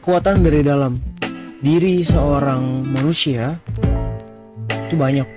[0.00, 0.96] kekuatan dari dalam
[1.60, 3.52] diri seorang manusia
[4.88, 5.28] itu banyak.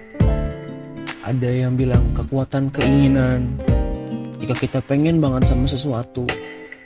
[1.28, 3.60] Ada yang bilang kekuatan keinginan.
[4.40, 6.24] Jika kita pengen banget sama sesuatu,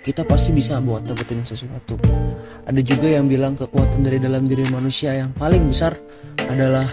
[0.02, 2.02] kita pasti bisa buat dapetin sesuatu.
[2.66, 5.94] Ada juga yang bilang kekuatan dari dalam diri manusia yang paling besar
[6.50, 6.90] adalah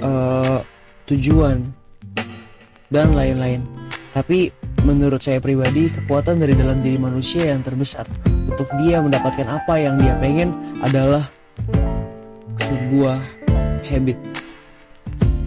[0.00, 0.64] uh,
[1.04, 1.68] tujuan
[2.88, 3.60] dan lain-lain.
[4.16, 4.56] Tapi
[4.88, 8.08] menurut saya pribadi, kekuatan dari dalam diri manusia yang terbesar
[8.48, 11.28] untuk dia mendapatkan apa yang dia pengen adalah
[12.58, 13.20] sebuah
[13.84, 14.18] habit.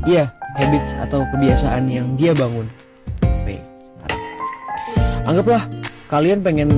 [0.06, 2.70] Iya, habit atau kebiasaan yang dia bangun.
[3.26, 3.58] Oke,
[5.26, 5.66] Anggaplah
[6.10, 6.70] kalian pengen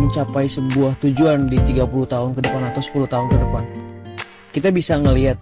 [0.00, 3.64] mencapai sebuah tujuan di 30 tahun ke depan atau 10 tahun ke depan.
[4.50, 5.36] Kita bisa ngelihat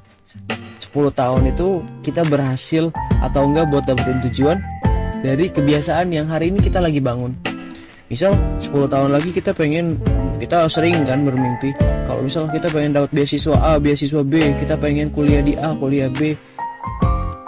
[0.83, 2.91] 10 tahun itu kita berhasil
[3.23, 4.59] atau enggak buat dapetin tujuan
[5.23, 7.48] dari kebiasaan yang hari ini kita lagi bangun.
[8.09, 10.01] Misal 10 tahun lagi kita pengen
[10.41, 11.77] kita sering kan bermimpi
[12.09, 16.09] kalau misal kita pengen dapat beasiswa A, beasiswa B, kita pengen kuliah di A, kuliah
[16.09, 16.33] B.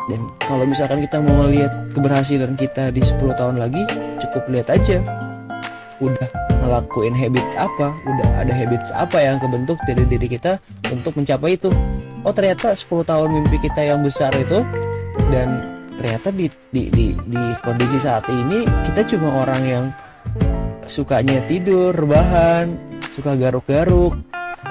[0.04, 3.88] Dan kalau misalkan kita mau lihat keberhasilan kita di 10 tahun lagi,
[4.20, 5.00] cukup lihat aja
[6.04, 6.28] udah
[6.60, 10.60] ngelakuin habit apa, udah ada habits apa yang kebentuk dari diri kita
[10.92, 11.72] untuk mencapai itu.
[12.20, 14.60] Oh ternyata 10 tahun mimpi kita yang besar itu
[15.32, 15.64] dan
[15.96, 19.84] ternyata di di di, di kondisi saat ini kita cuma orang yang
[20.91, 22.74] sukanya tidur, rebahan,
[23.14, 24.19] suka garuk-garuk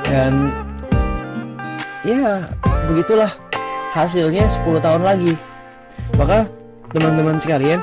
[0.04, 0.52] dan
[2.04, 2.44] ya
[2.92, 3.32] begitulah
[3.96, 5.34] hasilnya 10 tahun lagi.
[6.20, 6.44] Maka
[6.92, 7.80] teman-teman sekalian,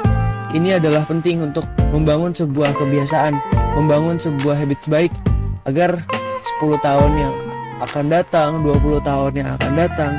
[0.53, 3.41] ini adalah penting untuk membangun sebuah kebiasaan,
[3.75, 5.13] membangun sebuah habit baik
[5.65, 6.05] agar
[6.61, 7.35] 10 tahun yang
[7.81, 10.13] akan datang, 20 tahun yang akan datang,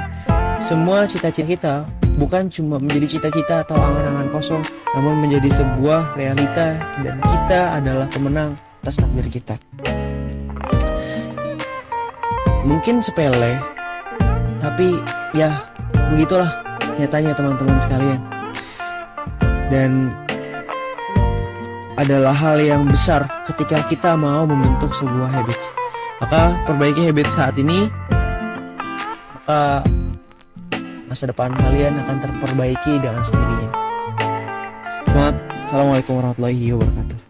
[0.57, 1.75] semua cita-cita kita
[2.17, 4.63] bukan cuma menjadi cita-cita atau angan-angan kosong,
[4.97, 9.55] namun menjadi sebuah realita dan kita adalah pemenang atas takdir kita.
[12.67, 13.61] Mungkin sepele,
[14.59, 14.99] tapi
[15.31, 15.63] ya
[16.11, 16.51] begitulah
[16.97, 18.19] nyatanya teman-teman sekalian.
[19.67, 20.11] Dan
[21.97, 25.59] adalah hal yang besar ketika kita mau membentuk sebuah habit.
[26.17, 27.91] Maka perbaiki habit saat ini,
[29.33, 29.85] maka
[31.07, 33.71] masa depan kalian akan terperbaiki dengan sendirinya.
[35.07, 37.26] Selamat, Assalamualaikum warahmatullahi wabarakatuh.